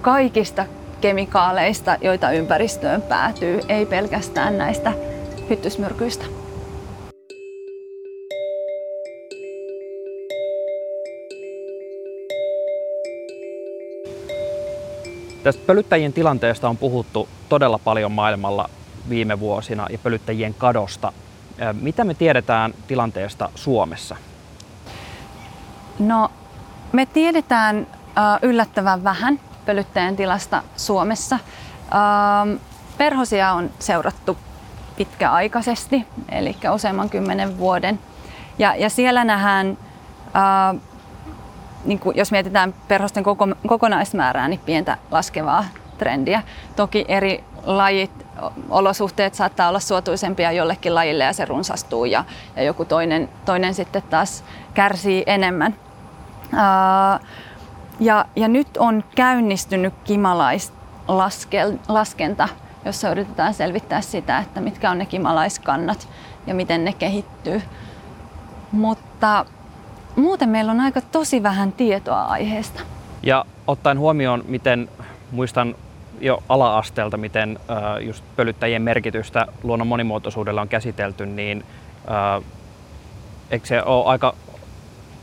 kaikista 0.02 0.66
kemikaaleista, 1.02 1.98
joita 2.02 2.32
ympäristöön 2.32 3.02
päätyy, 3.02 3.60
ei 3.70 3.86
pelkästään 3.86 4.58
näistä 4.58 4.94
hyttysmyrkyistä. 5.50 6.26
Tästä 15.46 15.64
pölyttäjien 15.66 16.14
tilanteesta 16.14 16.70
on 16.70 16.78
puhuttu 16.78 17.30
todella 17.50 17.80
paljon 17.80 18.12
maailmalla 18.12 18.70
viime 19.10 19.40
vuosina 19.40 19.88
ja 19.90 19.98
pölyttäjien 19.98 20.54
kadosta. 20.54 21.14
Mitä 21.82 22.04
me 22.04 22.14
tiedetään 22.14 22.74
tilanteesta 22.88 23.50
Suomessa? 23.56 24.16
No, 26.00 26.32
me 26.92 27.06
tiedetään 27.06 27.88
yllättävän 28.42 29.04
vähän 29.04 29.40
pölyttäjän 29.66 30.16
tilasta 30.16 30.64
Suomessa. 30.78 31.40
Perhosia 32.98 33.54
on 33.54 33.70
seurattu 33.80 34.38
pitkäaikaisesti, 34.98 36.06
eli 36.30 36.56
useamman 36.74 37.10
kymmenen 37.10 37.58
vuoden. 37.58 38.00
Ja, 38.60 38.76
ja 38.76 38.90
siellä 38.90 39.24
nähdään 39.24 39.78
niin 41.86 42.00
kuin 42.00 42.18
jos 42.18 42.32
mietitään 42.32 42.74
perhosten 42.88 43.24
koko, 43.24 43.48
kokonaismäärää, 43.68 44.48
niin 44.48 44.60
pientä 44.66 44.98
laskevaa 45.12 45.66
trendiä. 45.98 46.44
Toki 46.76 47.06
eri 47.08 47.44
lajit, 47.64 48.26
olosuhteet 48.70 49.36
saattaa 49.36 49.70
olla 49.70 49.80
suotuisempia 49.80 50.52
jollekin 50.52 50.96
lajille 50.96 51.24
ja 51.24 51.34
se 51.34 51.46
runsastuu 51.46 52.06
ja, 52.06 52.26
ja 52.56 52.64
joku 52.64 52.86
toinen, 52.86 53.30
toinen 53.46 53.74
sitten 53.74 54.04
taas 54.10 54.44
kärsii 54.74 55.24
enemmän. 55.28 55.76
Ää, 56.54 57.20
ja, 58.00 58.26
ja 58.36 58.48
nyt 58.48 58.78
on 58.78 59.04
käynnistynyt 59.16 59.94
kimalaislaskenta, 60.04 62.50
jossa 62.86 63.10
yritetään 63.10 63.54
selvittää 63.54 64.02
sitä, 64.02 64.38
että 64.38 64.62
mitkä 64.62 64.92
on 64.92 64.98
ne 64.98 65.06
kimalaiskannat 65.06 66.08
ja 66.48 66.56
miten 66.56 66.86
ne 66.86 66.94
kehittyy. 66.94 67.62
Mutta 68.72 69.46
muuten 70.16 70.50
meillä 70.50 70.72
on 70.72 70.80
aika 70.80 71.02
tosi 71.02 71.44
vähän 71.44 71.72
tietoa 71.72 72.22
aiheesta. 72.22 72.82
Ja 73.24 73.46
ottaen 73.68 74.00
huomioon, 74.00 74.44
miten 74.48 74.90
muistan 75.32 75.76
jo 76.22 76.44
ala-asteelta, 76.50 77.18
miten 77.18 77.60
äh, 77.70 78.06
just 78.06 78.24
pölyttäjien 78.36 78.82
merkitystä 78.82 79.48
luonnon 79.64 79.88
monimuotoisuudella 79.88 80.62
on 80.62 80.68
käsitelty, 80.68 81.26
niin 81.26 81.66
äh, 82.12 82.44
eikö 83.52 83.68
se 83.68 83.84
ole 83.84 84.06
aika 84.06 84.36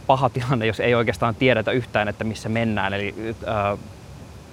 paha 0.06 0.28
tilanne, 0.28 0.66
jos 0.66 0.80
ei 0.80 0.94
oikeastaan 0.94 1.34
tiedetä 1.34 1.70
yhtään, 1.70 2.08
että 2.08 2.24
missä 2.24 2.48
mennään. 2.48 2.94
Eli 2.94 3.34
äh, 3.48 3.78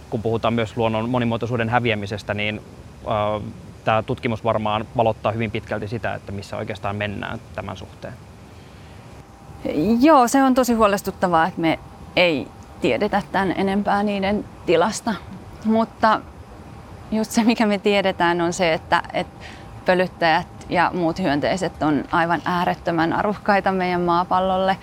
kun 0.10 0.22
puhutaan 0.22 0.54
myös 0.54 0.78
luonnon 0.78 1.10
monimuotoisuuden 1.10 1.70
häviämisestä, 1.70 2.34
niin 2.34 2.62
äh, 3.08 3.52
tämä 3.84 4.04
tutkimus 4.04 4.44
varmaan 4.44 4.86
valottaa 4.98 5.32
hyvin 5.32 5.52
pitkälti 5.52 5.88
sitä, 5.88 6.14
että 6.14 6.32
missä 6.32 6.58
oikeastaan 6.58 6.96
mennään 6.96 7.40
tämän 7.56 7.78
suhteen. 7.78 8.14
Joo, 10.00 10.28
se 10.28 10.44
on 10.44 10.54
tosi 10.56 10.74
huolestuttavaa, 10.74 11.48
että 11.48 11.62
me 11.62 11.80
ei 12.16 12.48
tiedetä 12.82 13.22
tämän 13.32 13.54
enempää 13.58 14.04
niiden 14.04 14.46
tilasta. 14.66 15.14
Mutta 15.66 16.22
just 17.12 17.32
se, 17.32 17.44
mikä 17.44 17.66
me 17.66 17.78
tiedetään, 17.78 18.42
on 18.42 18.54
se, 18.54 18.74
että, 18.74 19.04
että 19.14 19.46
pölyttäjät 19.86 20.48
ja 20.70 20.92
muut 20.94 21.20
hyönteiset 21.20 21.84
on 21.84 22.04
aivan 22.12 22.42
äärettömän 22.46 23.14
arvokkaita 23.14 23.72
meidän 23.72 24.02
maapallolle. 24.02 24.78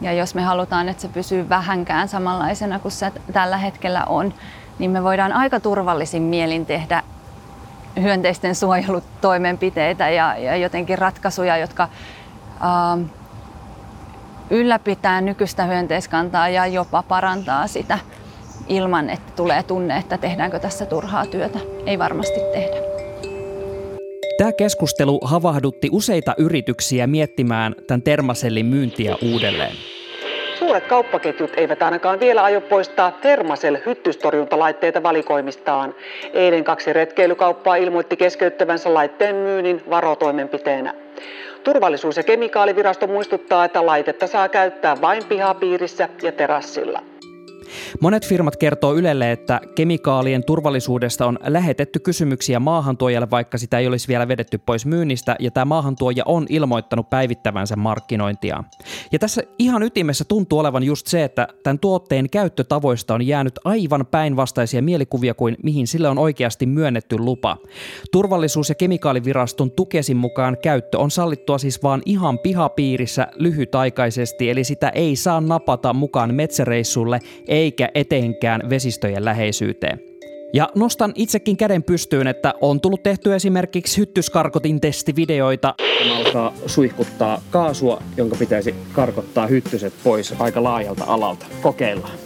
Ja 0.00 0.12
jos 0.12 0.34
me 0.34 0.42
halutaan, 0.42 0.88
että 0.88 1.02
se 1.02 1.08
pysyy 1.08 1.48
vähänkään 1.48 2.08
samanlaisena 2.08 2.78
kuin 2.78 2.92
se 2.92 3.12
tällä 3.32 3.56
hetkellä 3.56 4.04
on, 4.04 4.34
niin 4.78 4.90
me 4.90 5.02
voidaan 5.02 5.32
aika 5.32 5.60
turvallisin 5.60 6.22
mielin 6.22 6.66
tehdä 6.66 7.02
hyönteisten 8.02 8.54
suojelutoimenpiteitä 8.54 10.10
ja, 10.10 10.36
ja 10.36 10.56
jotenkin 10.56 10.98
ratkaisuja, 10.98 11.56
jotka 11.56 11.82
ähm, 11.82 13.02
ylläpitää 14.50 15.20
nykyistä 15.20 15.64
hyönteiskantaa 15.64 16.48
ja 16.48 16.66
jopa 16.66 17.02
parantaa 17.02 17.66
sitä 17.66 17.98
ilman, 18.68 19.10
että 19.10 19.32
tulee 19.36 19.62
tunne, 19.62 19.96
että 19.96 20.18
tehdäänkö 20.18 20.58
tässä 20.58 20.86
turhaa 20.86 21.26
työtä. 21.26 21.58
Ei 21.86 21.98
varmasti 21.98 22.40
tehdä. 22.52 22.76
Tämä 24.38 24.52
keskustelu 24.52 25.20
havahdutti 25.24 25.88
useita 25.92 26.34
yrityksiä 26.38 27.06
miettimään 27.06 27.74
tämän 27.86 28.02
termasellin 28.02 28.66
myyntiä 28.66 29.16
uudelleen. 29.22 29.72
Suuret 30.58 30.86
kauppaketjut 30.86 31.50
eivät 31.56 31.82
ainakaan 31.82 32.20
vielä 32.20 32.42
aio 32.42 32.60
poistaa 32.60 33.10
Thermacell 33.10 33.76
hyttystorjuntalaitteita 33.86 35.02
valikoimistaan. 35.02 35.94
Eilen 36.32 36.64
kaksi 36.64 36.92
retkeilykauppaa 36.92 37.76
ilmoitti 37.76 38.16
keskeyttävänsä 38.16 38.94
laitteen 38.94 39.36
myynnin 39.36 39.82
varotoimenpiteenä. 39.90 40.94
Turvallisuus- 41.68 42.16
ja 42.16 42.22
kemikaalivirasto 42.22 43.06
muistuttaa, 43.06 43.64
että 43.64 43.86
laitetta 43.86 44.26
saa 44.26 44.48
käyttää 44.48 45.00
vain 45.00 45.24
pihapiirissä 45.24 46.08
ja 46.22 46.32
terassilla. 46.32 47.02
Monet 48.00 48.26
firmat 48.26 48.56
kertoo 48.56 48.94
Ylelle, 48.94 49.32
että 49.32 49.60
kemikaalien 49.74 50.44
turvallisuudesta 50.44 51.26
on 51.26 51.38
lähetetty 51.46 51.98
kysymyksiä 51.98 52.60
maahantuojalle, 52.60 53.30
vaikka 53.30 53.58
sitä 53.58 53.78
ei 53.78 53.86
olisi 53.86 54.08
vielä 54.08 54.28
vedetty 54.28 54.58
pois 54.58 54.86
myynnistä, 54.86 55.36
ja 55.38 55.50
tämä 55.50 55.64
maahantuoja 55.64 56.22
on 56.26 56.46
ilmoittanut 56.48 57.10
päivittävänsä 57.10 57.76
markkinointia. 57.76 58.64
Ja 59.12 59.18
tässä 59.18 59.42
ihan 59.58 59.82
ytimessä 59.82 60.24
tuntuu 60.24 60.58
olevan 60.58 60.82
just 60.82 61.06
se, 61.06 61.24
että 61.24 61.48
tämän 61.62 61.78
tuotteen 61.78 62.30
käyttötavoista 62.30 63.14
on 63.14 63.26
jäänyt 63.26 63.58
aivan 63.64 64.06
päinvastaisia 64.06 64.82
mielikuvia 64.82 65.34
kuin 65.34 65.56
mihin 65.62 65.86
sille 65.86 66.08
on 66.08 66.18
oikeasti 66.18 66.66
myönnetty 66.66 67.18
lupa. 67.18 67.56
Turvallisuus- 68.12 68.68
ja 68.68 68.74
kemikaaliviraston 68.74 69.70
tukesin 69.70 70.16
mukaan 70.16 70.56
käyttö 70.62 70.98
on 70.98 71.10
sallittua 71.10 71.58
siis 71.58 71.82
vaan 71.82 72.02
ihan 72.06 72.38
pihapiirissä 72.38 73.26
lyhytaikaisesti, 73.34 74.50
eli 74.50 74.64
sitä 74.64 74.88
ei 74.88 75.16
saa 75.16 75.40
napata 75.40 75.92
mukaan 75.92 76.34
metsäreissulle, 76.34 77.20
eikä 77.58 77.88
etenkään 77.94 78.70
vesistöjen 78.70 79.24
läheisyyteen. 79.24 80.00
Ja 80.52 80.68
nostan 80.74 81.12
itsekin 81.14 81.56
käden 81.56 81.82
pystyyn, 81.82 82.26
että 82.26 82.54
on 82.60 82.80
tullut 82.80 83.02
tehty 83.02 83.34
esimerkiksi 83.34 84.00
hyttyskarkotin 84.00 84.80
testivideoita. 84.80 85.74
Tämä 85.98 86.18
alkaa 86.18 86.52
suihkuttaa 86.66 87.42
kaasua, 87.50 88.02
jonka 88.16 88.36
pitäisi 88.36 88.74
karkottaa 88.92 89.46
hyttyset 89.46 89.92
pois 90.04 90.34
aika 90.38 90.62
laajalta 90.62 91.04
alalta. 91.06 91.46
Kokeillaan. 91.62 92.18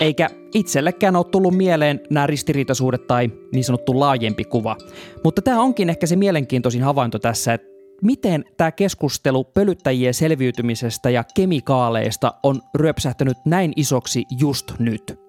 Eikä 0.00 0.30
itsellekään 0.54 1.16
ole 1.16 1.24
tullut 1.24 1.56
mieleen 1.56 2.00
nämä 2.10 2.26
ristiriitaisuudet 2.26 3.06
tai 3.06 3.30
niin 3.52 3.64
sanottu 3.64 4.00
laajempi 4.00 4.44
kuva. 4.44 4.76
Mutta 5.24 5.42
tämä 5.42 5.62
onkin 5.62 5.90
ehkä 5.90 6.06
se 6.06 6.16
mielenkiintoisin 6.16 6.82
havainto 6.82 7.18
tässä, 7.18 7.54
että 7.54 7.69
miten 8.02 8.44
tämä 8.56 8.72
keskustelu 8.72 9.44
pölyttäjien 9.44 10.14
selviytymisestä 10.14 11.10
ja 11.10 11.24
kemikaaleista 11.34 12.34
on 12.42 12.62
ryöpsähtänyt 12.74 13.38
näin 13.44 13.72
isoksi 13.76 14.26
just 14.38 14.72
nyt? 14.78 15.20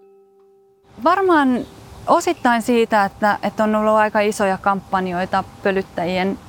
Varmaan 1.03 1.65
osittain 2.07 2.61
siitä, 2.61 3.05
että, 3.05 3.39
että 3.43 3.63
on 3.63 3.75
ollut 3.75 3.93
aika 3.93 4.19
isoja 4.19 4.57
kampanjoita 4.57 5.43
pölyttäjien 5.63 6.39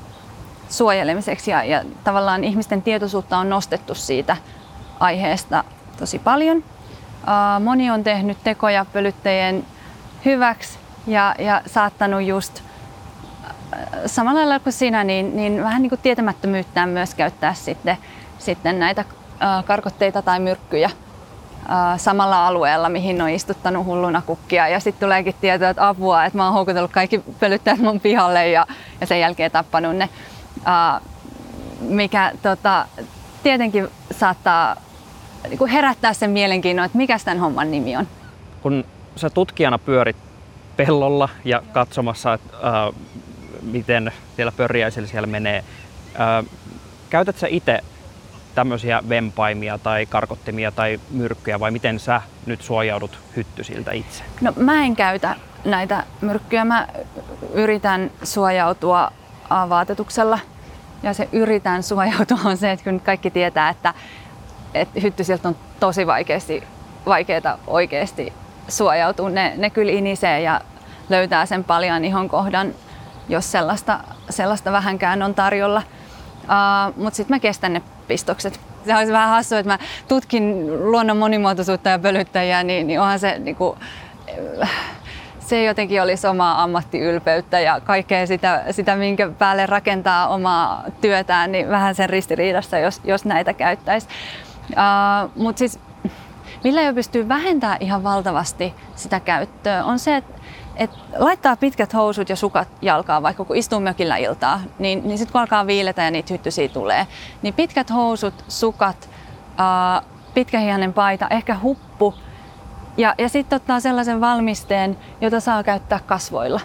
suojelemiseksi 0.69 1.51
ja, 1.51 1.65
ja 1.65 1.85
tavallaan 2.05 2.45
ihmisten 2.45 2.83
tietoisuutta 2.83 3.39
on 3.39 3.49
nostettu 3.49 3.95
siitä 3.95 4.37
aiheesta 5.01 5.65
tosi 5.99 6.19
paljon. 6.19 6.65
Moni 7.65 7.91
on 7.91 8.05
tehnyt 8.05 8.39
tekoja 8.45 8.87
pölyttäjien 8.93 9.65
hyväksi 10.25 10.79
ja, 11.07 11.35
ja 11.39 11.63
saattanut 11.67 12.23
just 12.23 12.63
samalla 14.07 14.41
lailla 14.41 14.61
kuin 14.61 14.73
sinä, 14.73 15.05
niin, 15.05 15.37
niin 15.37 15.63
vähän 15.63 15.83
niin 15.83 15.91
kuin 15.91 16.01
tietämättömyyttään 16.03 16.89
myös 16.89 17.15
käyttää 17.15 17.55
sitten, 17.55 17.97
sitten 18.39 18.79
näitä 18.79 19.05
karkotteita 19.67 20.23
tai 20.23 20.41
myrkkyjä 20.41 20.91
samalla 21.97 22.47
alueella, 22.47 22.89
mihin 22.89 23.23
on 23.23 23.29
istuttanut 23.29 23.87
hulluna 23.87 24.23
kukkia. 24.27 24.69
Ja 24.69 24.81
sitten 24.81 25.07
tuleekin 25.07 25.35
tietoa, 25.41 25.69
että 25.69 25.89
apua, 25.89 26.25
että 26.25 26.39
mä 26.39 26.45
oon 26.45 26.55
houkutellut 26.55 26.93
kaikki 26.93 27.23
pölyttäjät 27.41 27.79
mun 27.79 28.01
pihalle 28.01 28.49
ja, 28.49 28.67
ja 29.01 29.07
sen 29.07 29.21
jälkeen 29.21 29.51
tappanut 29.51 29.97
ne. 29.97 30.09
mikä 31.81 32.33
tota, 32.43 32.87
tietenkin 33.43 33.89
saattaa 34.11 34.77
niin 35.49 35.69
herättää 35.69 36.13
sen 36.13 36.31
mielenkiinnon, 36.31 36.87
että 36.87 36.99
mikä 36.99 37.19
tämän 37.25 37.41
homman 37.41 37.71
nimi 37.71 37.97
on. 37.97 38.09
Kun 38.63 38.85
sä 39.17 39.31
tutkijana 39.31 39.79
pyörit 39.79 40.17
pellolla 40.77 41.29
ja 41.45 41.63
katsomassa, 41.73 42.33
että, 42.33 42.57
äh, 42.57 42.95
miten 43.63 44.13
siellä 44.37 44.53
pörjäisillä 44.53 45.09
siellä 45.09 45.27
menee, 45.27 45.65
äh, 46.21 46.45
käytät 47.11 47.39
sä 47.39 47.47
itse 47.51 47.81
tämmöisiä 48.55 49.03
vempaimia 49.09 49.79
tai 49.79 50.07
karkottimia 50.07 50.73
tai 50.73 51.01
myrkkyjä 51.11 51.61
vai 51.61 51.71
miten 51.71 52.01
sä 52.01 52.23
nyt 52.47 52.63
suojaudut 52.63 53.19
hyttysiltä 53.37 53.93
itse? 53.93 54.25
No 54.41 54.53
mä 54.57 54.85
en 54.85 54.97
käytä 54.97 55.37
näitä 55.65 56.05
myrkkyjä. 56.21 56.65
Mä 56.65 56.89
yritän 57.53 58.11
suojautua 58.23 59.13
vaatetuksella 59.69 60.39
ja 61.03 61.15
se 61.15 61.29
yritän 61.33 61.83
suojautua 61.83 62.39
on 62.45 62.57
se, 62.57 62.73
että 62.73 62.91
kun 62.91 63.01
kaikki 63.01 63.31
tietää, 63.31 63.69
että, 63.69 63.95
että 64.75 65.01
hyttysiltä 65.01 65.49
on 65.49 65.57
tosi 65.81 66.07
vaikeasti, 66.07 66.63
vaikeaa 67.07 67.59
oikeasti 67.67 68.33
suojautua. 68.69 69.31
Ne, 69.31 69.53
ne 69.57 69.71
kyllä 69.71 69.93
inisee 69.93 70.41
ja 70.41 70.61
löytää 71.09 71.47
sen 71.47 71.65
paljon 71.65 72.05
ihon 72.05 72.29
kohdan, 72.29 72.75
jos 73.29 73.53
sellaista, 73.53 74.01
sellaista 74.31 74.73
vähänkään 74.73 75.23
on 75.23 75.35
tarjolla. 75.35 75.83
Uh, 76.43 76.97
Mutta 76.97 77.17
sitten 77.17 77.37
mä 77.37 77.41
kestän 77.41 77.73
ne 77.73 77.83
pistokset. 78.09 78.61
Se 78.87 78.97
olisi 78.97 79.13
vähän 79.13 79.29
hassua, 79.29 79.59
että 79.59 79.73
mä 79.73 79.79
tutkin 80.09 80.67
luonnon 80.93 81.17
monimuotoisuutta 81.17 81.89
ja 81.89 81.99
pölyttäjiä, 81.99 82.63
niin, 82.63 82.87
niin 82.87 83.01
onhan 83.01 83.19
se 83.19 83.41
kuin, 83.59 83.79
se 85.39 85.65
jotenkin 85.65 86.03
olisi 86.03 86.27
omaa 86.27 86.63
ammattiylpeyttä 86.63 87.61
ja 87.61 87.81
kaikkea 87.81 88.27
sitä, 88.27 88.65
sitä, 88.71 88.97
minkä 88.97 89.31
päälle 89.39 89.67
rakentaa 89.67 90.29
omaa 90.29 90.85
työtään, 91.01 91.53
niin 91.53 91.69
vähän 91.69 91.95
sen 91.95 92.11
ristiriidassa, 92.11 92.79
jos, 92.79 93.01
jos 93.05 93.25
näitä 93.25 93.53
käyttäisi. 93.53 94.09
Uh, 94.71 95.31
Mutta 95.37 95.59
siis 95.59 95.79
millä 96.65 96.83
jo 96.83 96.95
pystyy 96.95 97.29
vähentämään 97.29 97.79
ihan 97.81 98.03
valtavasti 98.03 98.75
sitä 98.97 99.21
käyttöä, 99.21 99.85
on 99.85 99.99
se, 99.99 100.17
että 100.17 100.42
et 100.83 100.91
laittaa 101.19 101.57
pitkät 101.57 101.95
housut 101.95 102.29
ja 102.29 102.37
sukat 102.37 102.69
jalkaan, 102.83 103.23
vaikka 103.23 103.45
kun 103.45 103.57
istuu 103.57 103.81
mökillä 103.81 104.17
iltaa, 104.17 104.61
niin, 104.79 105.03
niin 105.05 105.19
sitten 105.19 105.33
kun 105.33 105.41
alkaa 105.41 105.67
viiletä 105.67 106.03
ja 106.03 106.11
niitä 106.11 106.35
hyttysiä 106.35 106.69
tulee, 106.69 107.07
niin 107.43 107.55
pitkät 107.55 107.91
housut, 107.91 108.45
sukat, 108.49 109.11
ää, 109.59 110.03
pitkähihainen 110.35 110.93
paita, 110.93 111.29
ehkä 111.31 111.57
huppu 111.63 112.15
ja, 112.97 113.15
ja 113.19 113.29
sitten 113.29 113.57
ottaa 113.57 113.81
sellaisen 113.81 114.21
valmisteen, 114.21 114.99
jota 115.21 115.41
saa 115.41 115.63
käyttää 115.63 116.01
kasvoilla. 116.07 116.61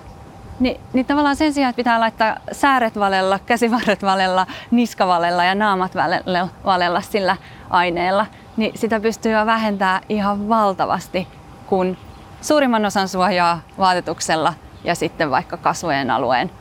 Ni, 0.59 0.79
niin 0.93 1.05
tavallaan 1.05 1.35
sen 1.35 1.53
sijaan, 1.53 1.69
että 1.69 1.77
pitää 1.77 1.99
laittaa 1.99 2.37
sääret 2.51 2.99
valella, 2.99 3.39
käsivarret 3.39 4.03
valella, 4.03 4.47
niskavalella 4.71 5.43
ja 5.43 5.55
naamat 5.55 5.95
valella, 5.95 6.47
valella 6.65 7.01
sillä 7.01 7.37
aineella, 7.69 8.25
niin 8.57 8.77
sitä 8.77 8.99
pystyy 8.99 9.31
jo 9.31 9.45
vähentämään 9.45 10.01
ihan 10.09 10.49
valtavasti, 10.49 11.27
kun 11.67 11.97
suurimman 12.41 12.85
osan 12.85 13.07
suojaa 13.07 13.59
vaatetuksella 13.77 14.53
ja 14.83 14.95
sitten 14.95 15.31
vaikka 15.31 15.57
kasvojen 15.57 16.11
alueen, 16.11 16.51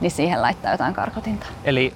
niin 0.00 0.10
siihen 0.10 0.42
laittaa 0.42 0.72
jotain 0.72 0.94
karkotinta. 0.94 1.46
Eli 1.64 1.92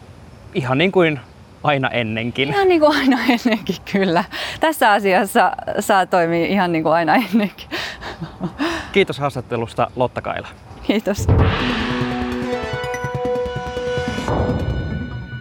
ihan 0.55 0.79
niin 0.79 0.93
kuin 0.93 1.21
aina 1.63 1.89
ennenkin. 1.89 2.49
Ihan 2.49 2.69
niin 2.69 2.81
kuin 2.81 2.97
aina 2.97 3.19
ennenkin, 3.35 3.77
kyllä. 3.93 4.25
Tässä 4.61 4.93
asiassa 4.93 5.53
saa 5.81 6.07
toimia 6.07 6.47
ihan 6.47 6.73
niin 6.73 6.83
kuin 6.83 6.93
aina 6.95 7.15
ennenkin. 7.15 7.69
Kiitos 8.93 9.19
haastattelusta 9.19 9.91
Lotta 9.97 10.23
Kaila. 10.23 10.49
Kiitos. 10.87 11.27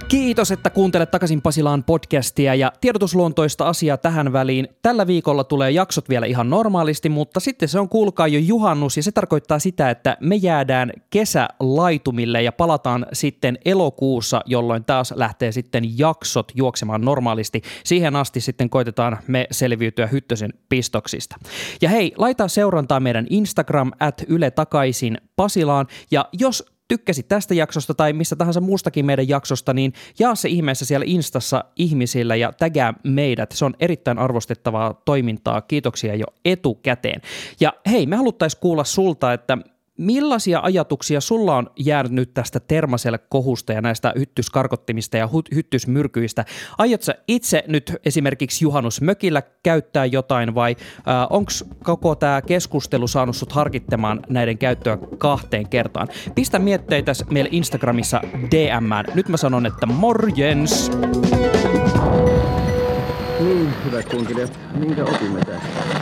Kiitos, 0.08 0.52
että 0.52 0.70
kuuntelet 0.70 1.12
takaisin 1.12 1.42
Pasilaan 1.42 1.84
podcastia 1.84 2.56
ja 2.56 2.72
tiedotusluontoista 2.82 3.68
asiaa 3.68 3.98
tähän 3.98 4.34
väliin. 4.34 4.68
Tällä 4.82 5.08
viikolla 5.08 5.44
tulee 5.44 5.72
jaksot 5.72 6.10
vielä 6.10 6.26
ihan 6.26 6.50
normaalisti, 6.50 7.10
mutta 7.10 7.40
sitten 7.40 7.70
se 7.70 7.80
on 7.80 7.90
kuulkaa 7.90 8.28
jo 8.28 8.40
juhannus 8.40 8.98
ja 8.98 9.04
se 9.04 9.12
tarkoittaa 9.12 9.60
sitä, 9.60 9.90
että 9.90 10.18
me 10.20 10.36
jäädään 10.36 10.92
kesälaitumille 11.10 12.42
ja 12.42 12.52
palataan 12.52 13.06
sitten 13.14 13.58
elokuussa, 13.66 14.42
jolloin 14.46 14.86
taas 14.86 15.14
lähtee 15.16 15.52
sitten 15.52 16.00
jaksot 16.00 16.52
juoksemaan 16.56 17.02
normaalisti. 17.02 17.62
Siihen 17.84 18.16
asti 18.16 18.42
sitten 18.42 18.70
koitetaan 18.70 19.18
me 19.28 19.48
selviytyä 19.52 20.08
Hyttösen 20.08 20.54
pistoksista. 20.70 21.36
Ja 21.82 21.90
hei, 21.90 22.14
laita 22.18 22.48
seurantaa 22.48 23.00
meidän 23.00 23.28
Instagram 23.30 23.92
at 24.00 24.24
Yle 24.28 24.52
takaisin 24.52 25.18
Pasilaan 25.36 25.88
ja 26.12 26.30
jos 26.34 26.77
tykkäsit 26.88 27.28
tästä 27.28 27.54
jaksosta 27.54 27.94
tai 27.94 28.14
mistä 28.14 28.36
tahansa 28.36 28.62
muustakin 28.62 29.06
meidän 29.06 29.30
jaksosta, 29.30 29.74
niin 29.74 29.94
jaa 30.20 30.36
se 30.36 30.50
ihmeessä 30.50 30.86
siellä 30.86 31.06
Instassa 31.08 31.64
ihmisillä 31.76 32.36
ja 32.36 32.54
tägää 32.54 32.94
meidät. 33.04 33.52
Se 33.52 33.66
on 33.66 33.76
erittäin 33.80 34.20
arvostettavaa 34.20 35.02
toimintaa. 35.06 35.62
Kiitoksia 35.62 36.16
jo 36.16 36.26
etukäteen. 36.46 37.22
Ja 37.60 37.74
hei, 37.92 38.06
me 38.06 38.16
haluttaisiin 38.16 38.62
kuulla 38.62 38.84
sulta, 38.84 39.34
että 39.34 39.58
Millaisia 39.98 40.60
ajatuksia 40.64 41.22
sulla 41.22 41.56
on 41.56 41.70
jäänyt 41.80 42.12
nyt 42.12 42.34
tästä 42.34 42.60
termaselle 42.60 43.18
kohusta 43.18 43.74
ja 43.74 43.82
näistä 43.82 44.14
hyttyskarkottimista 44.18 45.18
ja 45.18 45.30
hyttysmyrkyistä? 45.56 46.46
Aiotko 46.78 47.12
itse 47.28 47.64
nyt 47.68 47.96
esimerkiksi 48.06 48.66
juhannusmökillä 48.66 49.44
käyttää 49.64 50.06
jotain 50.06 50.56
vai 50.56 50.76
äh, 50.80 51.28
onko 51.30 51.52
koko 51.84 52.16
tämä 52.16 52.42
keskustelu 52.42 53.08
saanut 53.08 53.36
sut 53.36 53.52
harkittamaan 53.52 54.20
näiden 54.30 54.58
käyttöä 54.58 54.98
kahteen 55.18 55.70
kertaan? 55.70 56.08
Pistä 56.36 56.60
mietteitä 56.60 57.12
meille 57.32 57.50
Instagramissa 57.52 58.22
DM. 58.52 59.14
Nyt 59.16 59.30
mä 59.30 59.38
sanon, 59.38 59.66
että 59.66 59.86
morjens! 59.86 60.92
Niin, 63.40 63.74
hyvät 63.86 64.10
kunkilijat, 64.10 64.60
minkä 64.80 65.04
opimme 65.04 65.40
tästä? 65.40 65.97